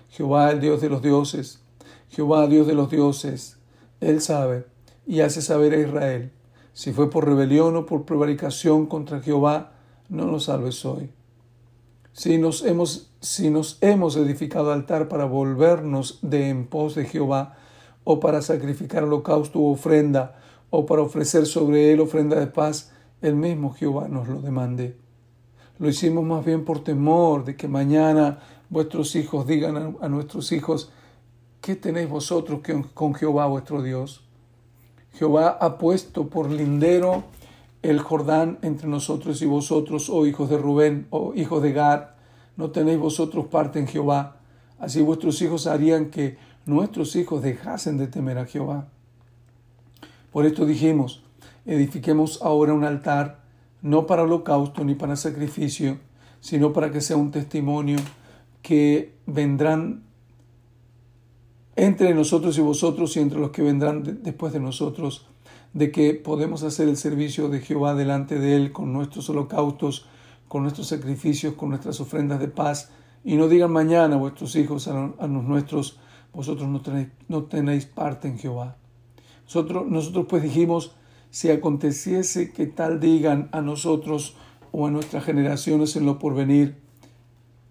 Jehová 0.10 0.52
el 0.52 0.60
Dios 0.60 0.82
de 0.82 0.90
los 0.90 1.02
dioses, 1.02 1.62
Jehová 2.10 2.48
Dios 2.48 2.68
de 2.68 2.76
los 2.76 2.90
dioses, 2.90 3.58
Él 4.00 4.22
sabe 4.22 4.66
y 5.06 5.22
hace 5.22 5.42
saber 5.42 5.74
a 5.74 5.80
Israel, 5.80 6.32
si 6.74 6.94
fue 6.94 7.10
por 7.10 7.26
rebelión 7.26 7.76
o 7.76 7.86
por 7.86 8.06
prevaricación 8.06 8.86
contra 8.86 9.22
Jehová, 9.22 9.72
no 10.10 10.26
nos 10.26 10.46
salves 10.46 10.86
hoy. 10.86 11.10
Si 12.14 12.38
nos 12.38 12.64
hemos 12.64 13.12
si 13.20 13.50
nos 13.50 13.78
hemos 13.82 14.16
edificado 14.16 14.72
altar 14.72 15.08
para 15.08 15.26
volvernos 15.26 16.20
de 16.22 16.50
en 16.50 16.68
pos 16.68 16.96
de 16.96 17.06
Jehová, 17.06 17.58
o 18.04 18.22
para 18.22 18.42
sacrificar 18.42 19.04
holocausto 19.04 19.60
u 19.60 19.72
ofrenda, 19.74 20.40
o 20.70 20.86
para 20.86 21.02
ofrecer 21.02 21.46
sobre 21.46 21.92
él 21.92 22.00
ofrenda 22.00 22.40
de 22.40 22.48
paz, 22.48 22.92
el 23.22 23.36
mismo 23.36 23.74
Jehová 23.74 24.08
nos 24.08 24.28
lo 24.28 24.42
demande. 24.42 24.98
Lo 25.80 25.90
hicimos 25.90 26.26
más 26.26 26.46
bien 26.46 26.66
por 26.66 26.84
temor 26.84 27.46
de 27.46 27.56
que 27.56 27.68
mañana 27.68 28.40
vuestros 28.70 29.16
hijos 29.16 29.48
digan 29.48 29.98
a, 30.02 30.10
nuestros 30.10 30.52
hijos, 30.52 30.92
¿qué 31.62 31.76
tenéis 31.76 32.10
vosotros 32.10 32.62
con 32.94 33.14
Jehová 33.14 33.46
vuestro 33.48 33.82
Dios? 33.82 34.24
Jehová 35.14 35.58
ha 35.60 35.78
puesto 35.78 36.28
por 36.28 36.50
lindero 36.50 37.24
el 37.82 38.00
Jordán 38.00 38.60
entre 38.62 38.88
nosotros 38.88 39.42
y 39.42 39.46
vosotros, 39.46 40.10
oh 40.10 40.26
hijos 40.26 40.50
de 40.50 40.58
Rubén, 40.58 41.08
oh 41.10 41.34
hijos 41.36 41.64
de 41.64 41.74
Gad, 41.74 42.10
no 42.56 42.72
tenéis 42.72 43.00
vosotros 43.00 43.46
parte 43.48 43.80
en 43.80 43.88
Jehová. 43.88 44.38
Así 44.80 45.02
vuestros 45.02 45.42
hijos 45.42 45.68
harían 45.68 46.10
que 46.10 46.38
nuestros 46.66 47.16
hijos 47.16 47.42
dejasen 47.42 47.98
de 47.98 48.08
temer 48.08 48.38
a 48.38 48.46
Jehová. 48.46 48.90
Por 50.38 50.46
esto 50.46 50.68
dijimos, 50.68 51.24
edifiquemos 51.66 52.44
ahora 52.44 52.72
un 52.72 52.84
altar, 52.84 53.40
no 53.82 54.06
para 54.06 54.22
holocausto 54.22 54.84
ni 54.84 54.94
para 54.94 55.16
sacrificio, 55.16 55.98
sino 56.42 56.74
para 56.74 56.92
que 56.92 57.02
sea 57.02 57.18
un 57.18 57.32
testimonio 57.32 57.98
que 58.62 59.16
vendrán 59.26 60.04
entre 61.76 62.14
nosotros 62.14 62.56
y 62.60 62.62
vosotros 62.62 63.18
y 63.18 63.20
entre 63.20 63.40
los 63.40 63.50
que 63.50 63.64
vendrán 63.64 64.20
después 64.22 64.54
de 64.54 64.60
nosotros, 64.60 65.26
de 65.74 65.90
que 65.90 66.14
podemos 66.14 66.62
hacer 66.62 66.88
el 66.88 66.98
servicio 66.98 67.50
de 67.50 67.62
Jehová 67.62 67.96
delante 67.96 68.38
de 68.38 68.58
Él 68.58 68.72
con 68.72 68.94
nuestros 68.94 69.28
holocaustos, 69.32 70.06
con 70.48 70.62
nuestros 70.62 70.86
sacrificios, 70.86 71.56
con 71.56 71.70
nuestras 71.70 72.00
ofrendas 72.00 72.40
de 72.40 72.50
paz, 72.50 72.92
y 73.24 73.38
no 73.38 73.48
digan 73.48 73.72
mañana 73.72 74.18
vuestros 74.18 74.56
hijos 74.56 74.88
a, 74.88 74.94
los 74.94 75.44
nuestros, 75.44 75.98
vosotros 76.32 76.70
no 76.70 76.82
tenéis, 76.82 77.08
no 77.28 77.46
tenéis 77.46 77.88
parte 77.88 78.28
en 78.28 78.38
Jehová. 78.38 78.76
Nosotros, 79.48 79.88
nosotros 79.88 80.26
pues 80.30 80.44
dijimos, 80.44 80.96
si 81.30 81.50
aconteciese 81.50 82.52
que 82.52 82.68
tal 82.68 83.00
digan 83.00 83.48
a 83.54 83.62
nosotros 83.62 84.36
o 84.72 84.88
a 84.88 84.92
nuestras 84.92 85.24
generaciones 85.24 85.96
en 85.96 86.06
lo 86.06 86.20
porvenir, 86.20 86.76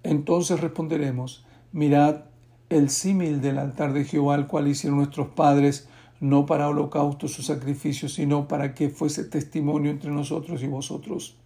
entonces 0.02 0.60
responderemos, 0.60 1.44
mirad 1.72 2.22
el 2.70 2.88
símil 2.90 3.40
del 3.42 3.58
altar 3.58 3.92
de 3.92 4.04
Jehová, 4.04 4.34
al 4.34 4.46
cual 4.46 4.68
hicieron 4.68 4.98
nuestros 4.98 5.28
padres, 5.28 5.88
no 6.18 6.46
para 6.46 6.68
holocaustos 6.68 7.38
o 7.38 7.42
sacrificios, 7.42 8.14
sino 8.14 8.48
para 8.48 8.74
que 8.74 8.88
fuese 8.88 9.24
testimonio 9.24 9.90
entre 9.90 10.10
nosotros 10.10 10.62
y 10.62 10.66
vosotros. 10.66 11.36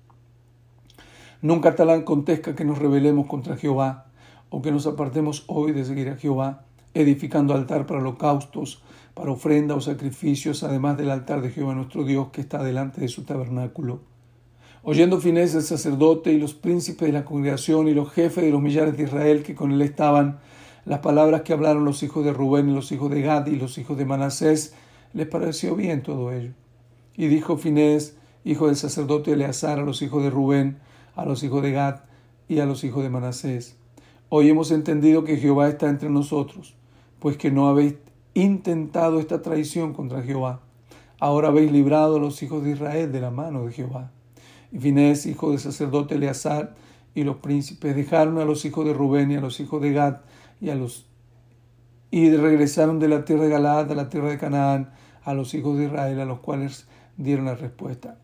Nunca 1.42 1.74
tal 1.74 1.90
acontezca 1.90 2.54
que 2.54 2.64
nos 2.64 2.78
rebelemos 2.78 3.26
contra 3.26 3.56
Jehová, 3.56 4.06
o 4.50 4.62
que 4.62 4.72
nos 4.72 4.86
apartemos 4.86 5.44
hoy 5.46 5.72
de 5.72 5.84
seguir 5.84 6.08
a 6.08 6.16
Jehová, 6.16 6.64
edificando 6.94 7.54
altar 7.54 7.86
para 7.86 8.00
holocaustos, 8.00 8.82
para 9.14 9.32
ofrenda 9.32 9.74
o 9.74 9.80
sacrificios, 9.80 10.62
además 10.62 10.96
del 10.96 11.10
altar 11.10 11.42
de 11.42 11.50
Jehová 11.50 11.74
nuestro 11.74 12.04
Dios 12.04 12.28
que 12.32 12.40
está 12.40 12.62
delante 12.62 13.00
de 13.00 13.08
su 13.08 13.24
tabernáculo. 13.24 14.00
Oyendo 14.82 15.20
Finés 15.20 15.54
el 15.54 15.62
sacerdote 15.62 16.32
y 16.32 16.38
los 16.38 16.54
príncipes 16.54 17.06
de 17.08 17.12
la 17.12 17.24
congregación 17.24 17.86
y 17.88 17.94
los 17.94 18.10
jefes 18.10 18.44
de 18.44 18.50
los 18.50 18.62
millares 18.62 18.96
de 18.96 19.02
Israel 19.02 19.42
que 19.42 19.54
con 19.54 19.72
él 19.72 19.82
estaban, 19.82 20.38
las 20.86 21.00
palabras 21.00 21.42
que 21.42 21.52
hablaron 21.52 21.84
los 21.84 22.02
hijos 22.02 22.24
de 22.24 22.32
Rubén 22.32 22.70
y 22.70 22.74
los 22.74 22.90
hijos 22.90 23.10
de 23.10 23.20
Gad 23.20 23.46
y 23.48 23.56
los 23.56 23.76
hijos 23.76 23.98
de 23.98 24.06
Manasés, 24.06 24.74
les 25.12 25.26
pareció 25.26 25.76
bien 25.76 26.02
todo 26.02 26.32
ello. 26.32 26.52
Y 27.14 27.26
dijo 27.26 27.58
Finés, 27.58 28.16
hijo 28.44 28.68
del 28.68 28.76
sacerdote 28.76 29.32
Eleazar, 29.32 29.80
a 29.80 29.84
los 29.84 30.00
hijos 30.00 30.22
de 30.22 30.30
Rubén, 30.30 30.78
a 31.14 31.26
los 31.26 31.42
hijos 31.42 31.62
de 31.62 31.72
Gad 31.72 32.00
y 32.48 32.60
a 32.60 32.66
los 32.66 32.82
hijos 32.82 33.02
de 33.02 33.10
Manasés, 33.10 33.76
hoy 34.30 34.48
hemos 34.48 34.70
entendido 34.70 35.24
que 35.24 35.36
Jehová 35.36 35.68
está 35.68 35.90
entre 35.90 36.08
nosotros, 36.08 36.74
pues 37.20 37.36
que 37.36 37.50
no 37.50 37.68
habéis 37.68 37.94
intentado 38.34 39.20
esta 39.20 39.42
traición 39.42 39.92
contra 39.92 40.22
Jehová. 40.22 40.60
Ahora 41.20 41.48
habéis 41.48 41.70
librado 41.70 42.16
a 42.16 42.20
los 42.20 42.42
hijos 42.42 42.64
de 42.64 42.72
Israel 42.72 43.12
de 43.12 43.20
la 43.20 43.30
mano 43.30 43.66
de 43.66 43.72
Jehová. 43.72 44.10
Y 44.72 44.78
Finés, 44.78 45.26
hijo 45.26 45.50
del 45.50 45.60
sacerdote 45.60 46.16
Eleazar, 46.16 46.74
y 47.14 47.24
los 47.24 47.36
príncipes 47.36 47.94
dejaron 47.94 48.38
a 48.38 48.44
los 48.44 48.64
hijos 48.64 48.86
de 48.86 48.94
Rubén 48.94 49.30
y 49.30 49.36
a 49.36 49.40
los 49.40 49.60
hijos 49.60 49.82
de 49.82 49.92
Gad 49.92 50.18
y 50.60 50.70
a 50.70 50.74
los 50.74 51.06
y 52.12 52.34
regresaron 52.34 52.98
de 52.98 53.08
la 53.08 53.24
tierra 53.24 53.44
de 53.44 53.50
Galaad 53.50 53.92
a 53.92 53.94
la 53.94 54.08
tierra 54.08 54.30
de 54.30 54.38
Canaán 54.38 54.90
a 55.22 55.34
los 55.34 55.54
hijos 55.54 55.78
de 55.78 55.84
Israel, 55.84 56.18
a 56.20 56.24
los 56.24 56.40
cuales 56.40 56.86
dieron 57.16 57.44
la 57.44 57.54
respuesta. 57.54 58.18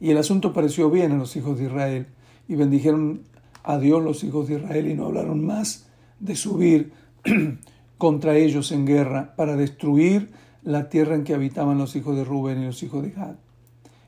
Y 0.00 0.10
el 0.10 0.16
asunto 0.16 0.52
pareció 0.52 0.90
bien 0.90 1.12
a 1.12 1.16
los 1.16 1.36
hijos 1.36 1.58
de 1.58 1.64
Israel, 1.66 2.06
y 2.48 2.54
bendijeron 2.54 3.22
a 3.62 3.78
Dios 3.78 4.02
los 4.02 4.24
hijos 4.24 4.48
de 4.48 4.54
Israel 4.54 4.88
y 4.88 4.94
no 4.94 5.06
hablaron 5.06 5.44
más 5.44 5.86
de 6.18 6.34
subir 6.34 6.92
contra 7.98 8.36
ellos 8.36 8.72
en 8.72 8.86
guerra 8.86 9.34
para 9.36 9.56
destruir 9.56 10.30
la 10.62 10.88
tierra 10.88 11.14
en 11.14 11.24
que 11.24 11.34
habitaban 11.34 11.78
los 11.78 11.96
hijos 11.96 12.16
de 12.16 12.24
Rubén 12.24 12.62
y 12.62 12.66
los 12.66 12.82
hijos 12.82 13.02
de 13.02 13.10
Gad. 13.10 13.36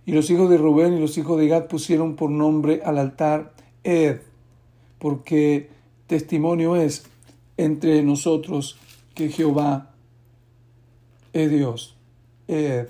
Y 0.05 0.13
los 0.13 0.31
hijos 0.31 0.51
de 0.51 0.59
Rubén 0.59 0.95
y 0.95 1.01
los 1.01 1.17
hijos 1.19 1.39
de 1.39 1.49
Gad 1.49 1.67
pusieron 1.67 2.17
por 2.17 2.31
nombre 2.31 2.83
al 2.85 2.99
altar 2.99 3.53
Ed, 3.85 4.21
porque 4.99 5.71
testimonio 6.07 6.77
es 6.77 7.05
entre 7.57 8.03
nosotros 8.03 8.79
que 9.15 9.29
Jehová 9.29 9.91
es 11.33 11.51
Dios. 11.51 11.97
Ed 12.49 12.89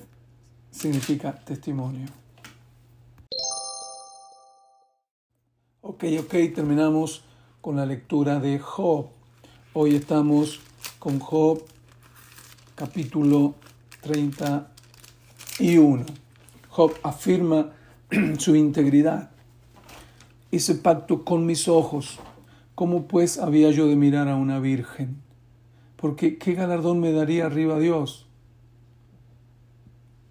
significa 0.71 1.33
testimonio. 1.45 2.07
Ok, 5.83 6.05
ok, 6.21 6.55
terminamos 6.55 7.25
con 7.61 7.77
la 7.77 7.87
lectura 7.87 8.41
de 8.41 8.59
Job. 8.59 9.07
Hoy 9.75 9.95
estamos 9.95 10.61
con 10.99 11.19
Job 11.19 11.63
capítulo 12.75 13.55
31. 14.03 16.05
Job 16.69 16.93
afirma 17.03 17.73
su 18.39 18.55
integridad. 18.55 19.31
Hice 20.51 20.75
pacto 20.75 21.25
con 21.25 21.47
mis 21.47 21.69
ojos. 21.69 22.21
¿Cómo 22.75 23.09
pues 23.09 23.39
había 23.39 23.71
yo 23.71 23.89
de 23.89 23.97
mirar 23.97 24.29
a 24.29 24.37
una 24.37 24.61
virgen? 24.61 25.23
Porque 25.97 26.37
¿qué 26.37 26.53
galardón 26.53 27.01
me 27.01 27.13
daría 27.13 27.47
arriba 27.47 27.79
Dios? 27.79 28.29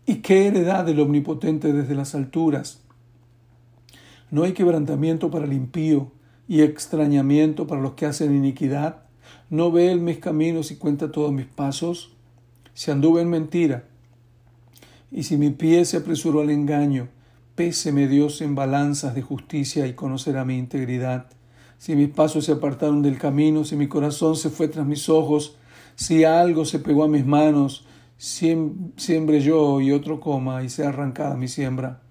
¿Y 0.05 0.17
qué 0.17 0.45
heredad 0.45 0.85
del 0.85 0.99
Omnipotente 0.99 1.73
desde 1.73 1.95
las 1.95 2.13
alturas? 2.13 2.83
No 4.29 4.43
hay 4.43 4.53
quebrantamiento 4.53 5.31
para 5.31 5.45
el 5.45 5.53
impío 5.53 6.11
y 6.47 6.61
extrañamiento 6.61 7.65
para 7.65 7.81
los 7.81 7.93
que 7.93 8.05
hacen 8.05 8.35
iniquidad. 8.35 9.09
¿No 9.51 9.69
ve 9.69 9.91
él 9.91 9.99
mis 9.99 10.19
caminos 10.19 10.71
y 10.71 10.77
cuenta 10.77 11.11
todos 11.11 11.33
mis 11.33 11.45
pasos? 11.45 12.13
Si 12.73 12.89
anduve 12.89 13.21
en 13.21 13.29
mentira, 13.29 13.83
y 15.11 15.23
si 15.23 15.35
mi 15.35 15.49
pie 15.49 15.83
se 15.83 15.97
apresuró 15.97 16.39
al 16.39 16.51
engaño, 16.51 17.09
péseme 17.55 18.07
Dios 18.07 18.39
en 18.39 18.55
balanzas 18.55 19.13
de 19.13 19.21
justicia 19.21 19.87
y 19.87 19.93
conocerá 19.93 20.45
mi 20.45 20.57
integridad. 20.57 21.25
Si 21.79 21.97
mis 21.97 22.07
pasos 22.07 22.45
se 22.45 22.53
apartaron 22.53 23.01
del 23.01 23.17
camino, 23.17 23.65
si 23.65 23.75
mi 23.75 23.89
corazón 23.89 24.37
se 24.37 24.49
fue 24.49 24.69
tras 24.69 24.87
mis 24.87 25.09
ojos, 25.09 25.57
si 25.95 26.23
algo 26.23 26.63
se 26.63 26.79
pegó 26.79 27.03
a 27.03 27.09
mis 27.09 27.25
manos, 27.25 27.85
siembre 28.17 29.41
yo 29.41 29.81
y 29.81 29.91
otro 29.91 30.21
coma 30.21 30.63
y 30.63 30.69
sea 30.69 30.87
arrancada 30.89 31.35
mi 31.35 31.49
siembra. 31.49 32.01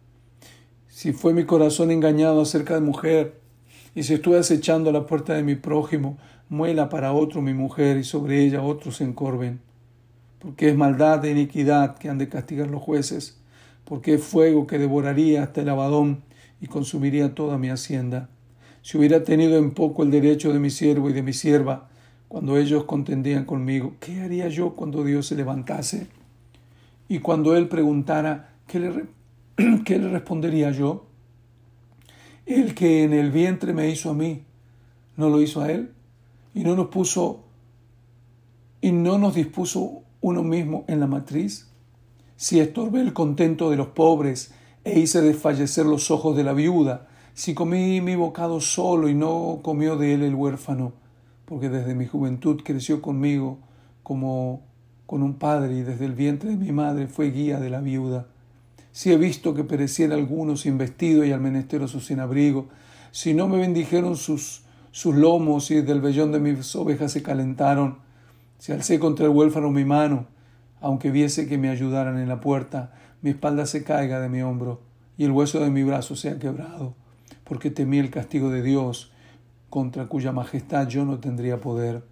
Si 0.89 1.15
fue 1.15 1.33
mi 1.33 1.47
corazón 1.47 1.91
engañado 1.91 2.43
acerca 2.43 2.75
de 2.75 2.83
mujer, 2.83 3.41
y 3.95 4.03
si 4.03 4.13
estuve 4.13 4.39
acechando 4.39 4.91
a 4.91 4.93
la 4.93 5.07
puerta 5.07 5.33
de 5.33 5.43
mi 5.43 5.55
prójimo, 5.55 6.19
muela 6.51 6.91
para 6.91 7.15
otro 7.15 7.41
mi 7.41 7.55
mujer 7.55 7.97
y 7.97 8.05
sobre 8.05 8.45
ella 8.45 8.63
otros 8.63 8.97
se 8.97 9.05
encorven 9.05 9.61
porque 10.41 10.71
es 10.71 10.77
maldad 10.77 11.25
e 11.25 11.31
iniquidad 11.31 11.97
que 11.99 12.09
han 12.09 12.19
de 12.19 12.29
castigar 12.29 12.69
los 12.69 12.83
jueces, 12.83 13.39
porque 13.85 14.15
es 14.15 14.25
fuego 14.25 14.67
que 14.67 14.79
devoraría 14.79 15.43
hasta 15.43 15.61
el 15.61 15.69
abadón 15.69 16.23
y 16.61 16.67
consumiría 16.67 17.35
toda 17.35 17.59
mi 17.59 17.69
hacienda. 17.69 18.31
Si 18.83 18.97
hubiera 18.97 19.23
tenido 19.23 19.59
en 19.59 19.73
poco 19.73 20.03
el 20.03 20.11
derecho 20.11 20.53
de 20.53 20.59
mi 20.59 20.71
siervo 20.71 21.11
y 21.11 21.13
de 21.13 21.23
mi 21.23 21.35
sierva, 21.35 21.91
cuando 22.29 22.57
ellos 22.57 22.85
contendían 22.85 23.45
conmigo, 23.45 23.95
¿qué 24.01 24.21
haría 24.23 24.49
yo 24.49 24.75
cuando 24.75 25.05
Dios 25.05 25.27
se 25.27 25.37
levantase? 25.37 26.07
Y 27.07 27.19
cuando 27.19 27.55
Él 27.55 27.69
preguntara, 27.69 28.55
¿qué 28.67 28.81
le, 28.81 29.05
qué 29.85 29.99
le 29.99 30.09
respondería 30.09 30.71
yo? 30.71 31.05
El 32.47 32.75
que 32.75 33.05
en 33.05 33.13
el 33.13 33.31
vientre 33.31 33.75
me 33.75 33.91
hizo 33.91 34.11
a 34.11 34.15
mí, 34.15 34.45
¿no 35.17 35.29
lo 35.29 35.43
hizo 35.43 35.61
a 35.61 35.71
Él? 35.71 35.91
Y 36.55 36.65
no 36.65 36.75
nos 36.77 36.89
puso, 36.89 37.45
y 38.81 38.93
no 38.93 39.19
nos 39.19 39.35
dispuso 39.35 40.03
uno 40.21 40.43
mismo 40.43 40.85
en 40.89 41.01
la 41.01 41.07
matriz? 41.07 41.69
Si 42.37 42.59
estorbé 42.59 43.01
el 43.01 43.13
contento 43.13 43.71
de 43.71 43.77
los 43.77 43.89
pobres 43.89 44.53
e 44.85 44.99
hice 44.99 45.21
desfallecer 45.21 45.87
los 45.87 46.11
ojos 46.11 46.37
de 46.37 46.45
la 46.45 46.53
viuda, 46.53 47.09
si 47.35 47.55
comí 47.55 48.01
mi 48.01 48.17
bocado 48.17 48.61
solo 48.61 49.09
y 49.09 49.15
no 49.15 49.61
comió 49.63 49.97
de 49.97 50.15
él 50.15 50.23
el 50.23 50.35
huérfano, 50.35 50.93
porque 51.45 51.69
desde 51.69 51.95
mi 51.95 52.07
juventud 52.07 52.63
creció 52.65 53.01
conmigo 53.03 53.59
como 54.03 54.63
con 55.07 55.23
un 55.23 55.35
padre 55.35 55.75
y 55.75 55.83
desde 55.83 56.07
el 56.07 56.15
vientre 56.15 56.51
de 56.51 56.57
mi 56.57 56.73
madre 56.73 57.09
fue 57.09 57.31
guía 57.31 57.59
de 57.59 57.71
la 57.71 57.81
viuda. 57.81 58.29
Si 58.93 59.13
he 59.13 59.17
visto 59.17 59.55
que 59.55 59.65
pereciera 59.65 60.15
alguno 60.15 60.57
sin 60.57 60.79
vestido 60.79 61.25
y 61.25 61.33
al 61.33 61.41
menesteroso 61.41 62.01
sin 62.01 62.21
abrigo, 62.21 62.69
si 63.11 63.35
no 63.35 63.49
me 63.49 63.59
bendijeron 63.59 64.17
sus, 64.17 64.63
sus 64.93 65.15
lomos 65.15 65.71
y 65.71 65.81
del 65.83 66.01
vellón 66.01 66.33
de 66.33 66.41
mis 66.41 66.75
ovejas 66.77 67.13
se 67.13 67.23
calentaron. 67.23 67.99
Si 68.59 68.73
alcé 68.73 68.99
contra 68.99 69.27
el 69.27 69.33
huérfano 69.33 69.71
mi 69.71 69.85
mano, 69.85 70.27
aunque 70.81 71.11
viese 71.11 71.47
que 71.47 71.59
me 71.59 71.69
ayudaran 71.69 72.19
en 72.19 72.29
la 72.29 72.41
puerta, 72.41 72.93
mi 73.23 73.31
espalda 73.31 73.67
se 73.67 73.85
caiga 73.85 74.21
de 74.21 74.29
mi 74.29 74.43
hombro 74.43 74.81
y 75.17 75.25
el 75.25 75.33
hueso 75.33 75.61
de 75.61 75.71
mi 75.71 75.83
brazo 75.83 76.17
sea 76.17 76.39
quebrado, 76.39 76.95
porque 77.45 77.71
temí 77.71 77.99
el 77.99 78.11
castigo 78.11 78.51
de 78.51 78.63
Dios, 78.63 79.13
contra 79.69 80.07
cuya 80.07 80.33
majestad 80.33 80.89
yo 80.89 81.05
no 81.05 81.21
tendría 81.21 81.61
poder. 81.61 82.03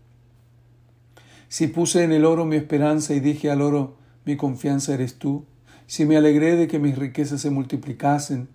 Si 1.49 1.66
puse 1.66 2.04
en 2.04 2.12
el 2.12 2.26
oro 2.26 2.44
mi 2.44 2.56
esperanza 2.56 3.14
y 3.14 3.20
dije 3.20 3.50
al 3.50 3.62
oro, 3.62 3.97
mi 4.26 4.37
confianza 4.37 4.92
eres 4.92 5.18
tú, 5.18 5.47
si 5.87 6.04
me 6.04 6.18
alegré 6.18 6.56
de 6.56 6.68
que 6.68 6.78
mis 6.78 6.99
riquezas 6.99 7.40
se 7.40 7.49
multiplicasen 7.49 8.49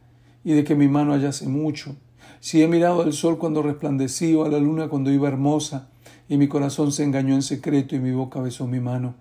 y 0.43 0.53
de 0.53 0.63
que 0.63 0.75
mi 0.75 0.87
mano 0.87 1.13
hallase 1.13 1.47
mucho, 1.47 1.95
si 2.43 2.61
he 2.61 2.67
mirado 2.67 3.03
al 3.03 3.13
sol 3.13 3.37
cuando 3.37 3.61
resplandecí 3.61 4.35
o 4.35 4.43
a 4.43 4.49
la 4.49 4.59
luna 4.59 4.89
cuando 4.89 5.09
iba 5.09 5.29
hermosa, 5.29 5.87
y 6.27 6.35
mi 6.35 6.49
corazón 6.49 6.91
se 6.91 7.05
engañó 7.05 7.35
en 7.35 7.41
secreto 7.41 7.95
y 7.95 7.99
mi 7.99 8.11
boca 8.11 8.41
besó 8.41 8.67
mi 8.67 8.81
mano, 8.81 9.15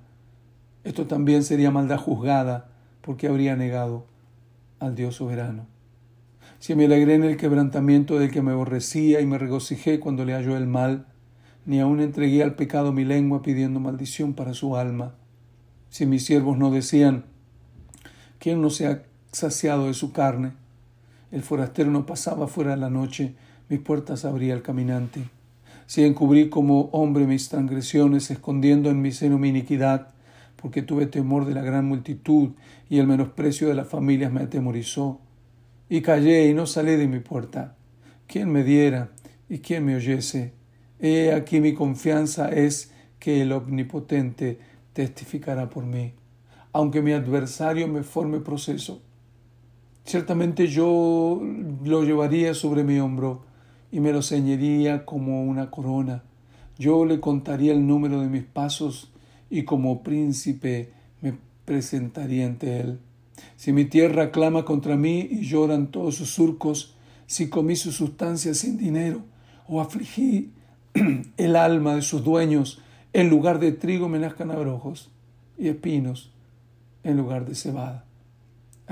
esto 0.82 1.06
también 1.06 1.44
sería 1.44 1.70
maldad 1.70 1.98
juzgada, 1.98 2.72
porque 3.00 3.28
habría 3.28 3.54
negado 3.54 4.06
al 4.80 4.96
Dios 4.96 5.14
soberano. 5.14 5.66
Si 6.58 6.74
me 6.74 6.86
alegré 6.86 7.14
en 7.14 7.22
el 7.22 7.36
quebrantamiento 7.36 8.18
del 8.18 8.32
que 8.32 8.42
me 8.42 8.50
aborrecía 8.50 9.20
y 9.20 9.26
me 9.26 9.38
regocijé 9.38 10.00
cuando 10.00 10.24
le 10.24 10.32
halló 10.32 10.56
el 10.56 10.66
mal, 10.66 11.06
ni 11.64 11.78
aun 11.78 12.00
entregué 12.00 12.42
al 12.42 12.56
pecado 12.56 12.92
mi 12.92 13.04
lengua 13.04 13.40
pidiendo 13.40 13.78
maldición 13.78 14.34
para 14.34 14.52
su 14.52 14.76
alma. 14.76 15.14
Si 15.90 16.06
mis 16.06 16.24
siervos 16.24 16.58
no 16.58 16.72
decían, 16.72 17.26
¿quién 18.40 18.60
no 18.60 18.68
se 18.68 18.88
ha 18.88 19.04
saciado 19.30 19.86
de 19.86 19.94
su 19.94 20.10
carne? 20.10 20.60
El 21.32 21.42
forastero 21.42 21.90
no 21.90 22.06
pasaba 22.06 22.46
fuera 22.46 22.72
de 22.72 22.76
la 22.76 22.90
noche, 22.90 23.34
mis 23.70 23.80
puertas 23.80 24.26
abría 24.26 24.52
el 24.52 24.60
caminante. 24.62 25.30
Si 25.86 26.04
encubrí 26.04 26.50
como 26.50 26.90
hombre 26.92 27.26
mis 27.26 27.48
transgresiones, 27.48 28.30
escondiendo 28.30 28.90
en 28.90 29.00
mi 29.00 29.12
seno 29.12 29.38
mi 29.38 29.48
iniquidad, 29.48 30.08
porque 30.56 30.82
tuve 30.82 31.06
temor 31.06 31.46
de 31.46 31.54
la 31.54 31.62
gran 31.62 31.86
multitud 31.86 32.50
y 32.88 32.98
el 32.98 33.06
menosprecio 33.06 33.68
de 33.68 33.74
las 33.74 33.88
familias 33.88 34.30
me 34.30 34.42
atemorizó. 34.42 35.20
Y 35.88 36.02
callé 36.02 36.48
y 36.48 36.54
no 36.54 36.66
salí 36.66 36.96
de 36.96 37.08
mi 37.08 37.20
puerta. 37.20 37.76
¿Quién 38.26 38.52
me 38.52 38.62
diera 38.62 39.10
y 39.48 39.58
quién 39.58 39.86
me 39.86 39.96
oyese? 39.96 40.52
He 41.00 41.32
aquí 41.32 41.60
mi 41.60 41.72
confianza 41.72 42.48
es 42.50 42.92
que 43.18 43.40
el 43.40 43.52
Omnipotente 43.52 44.58
testificará 44.92 45.70
por 45.70 45.84
mí, 45.84 46.12
aunque 46.72 47.02
mi 47.02 47.12
adversario 47.12 47.88
me 47.88 48.02
forme 48.02 48.40
proceso. 48.40 49.02
Ciertamente 50.04 50.66
yo 50.66 51.40
lo 51.84 52.02
llevaría 52.02 52.54
sobre 52.54 52.84
mi 52.84 52.98
hombro 52.98 53.44
y 53.90 54.00
me 54.00 54.12
lo 54.12 54.22
ceñiría 54.22 55.04
como 55.04 55.44
una 55.44 55.70
corona. 55.70 56.24
Yo 56.78 57.04
le 57.04 57.20
contaría 57.20 57.72
el 57.72 57.86
número 57.86 58.20
de 58.20 58.28
mis 58.28 58.42
pasos 58.42 59.12
y 59.48 59.64
como 59.64 60.02
príncipe 60.02 60.92
me 61.20 61.34
presentaría 61.64 62.46
ante 62.46 62.80
él. 62.80 62.98
Si 63.56 63.72
mi 63.72 63.84
tierra 63.84 64.30
clama 64.30 64.64
contra 64.64 64.96
mí 64.96 65.20
y 65.30 65.42
lloran 65.42 65.88
todos 65.88 66.16
sus 66.16 66.30
surcos, 66.30 66.96
si 67.26 67.48
comí 67.48 67.76
su 67.76 67.92
sustancia 67.92 68.54
sin 68.54 68.76
dinero 68.76 69.22
o 69.68 69.80
afligí 69.80 70.50
el 71.36 71.56
alma 71.56 71.94
de 71.94 72.02
sus 72.02 72.24
dueños, 72.24 72.82
en 73.12 73.30
lugar 73.30 73.58
de 73.58 73.72
trigo 73.72 74.08
me 74.08 74.18
nazcan 74.18 74.50
abrojos 74.50 75.10
y 75.58 75.68
espinos 75.68 76.32
en 77.04 77.16
lugar 77.16 77.46
de 77.46 77.54
cebada. 77.54 78.04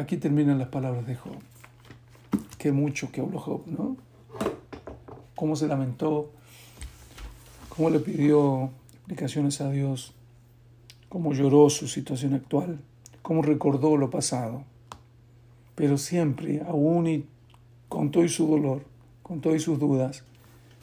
Aquí 0.00 0.16
terminan 0.16 0.58
las 0.58 0.68
palabras 0.68 1.06
de 1.06 1.14
Job. 1.14 1.36
Qué 2.56 2.72
mucho 2.72 3.12
que 3.12 3.20
habló 3.20 3.38
Job, 3.38 3.66
¿no? 3.66 3.98
Cómo 5.34 5.56
se 5.56 5.68
lamentó, 5.68 6.30
cómo 7.68 7.90
le 7.90 8.00
pidió 8.00 8.70
explicaciones 8.94 9.60
a 9.60 9.70
Dios, 9.70 10.14
cómo 11.10 11.34
lloró 11.34 11.68
su 11.68 11.86
situación 11.86 12.32
actual, 12.32 12.80
cómo 13.20 13.42
recordó 13.42 13.98
lo 13.98 14.08
pasado. 14.08 14.64
Pero 15.74 15.98
siempre, 15.98 16.62
aún 16.66 17.06
y 17.06 17.26
con 17.90 18.10
todo 18.10 18.26
su 18.28 18.46
dolor, 18.46 18.82
con 19.22 19.40
todas 19.40 19.62
sus 19.62 19.78
dudas, 19.78 20.24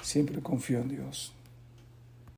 Siempre 0.02 0.42
confío 0.42 0.80
en 0.80 0.90
Dios. 0.90 1.34